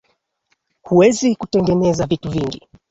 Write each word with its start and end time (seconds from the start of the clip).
Hauwezi 0.83 1.35
kutengeneza 1.35 2.05
vitu 2.07 2.29
vingi 2.29 2.67